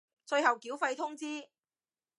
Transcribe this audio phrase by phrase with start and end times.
[0.25, 1.47] 最後繳費通知